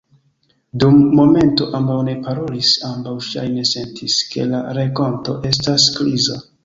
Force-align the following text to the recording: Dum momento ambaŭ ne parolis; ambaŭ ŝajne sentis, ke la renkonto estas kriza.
Dum 0.83 0.95
momento 1.17 1.67
ambaŭ 1.79 1.97
ne 2.07 2.15
parolis; 2.23 2.71
ambaŭ 2.89 3.13
ŝajne 3.29 3.67
sentis, 3.73 4.17
ke 4.33 4.47
la 4.55 4.63
renkonto 4.79 5.41
estas 5.51 5.87
kriza. 6.01 6.41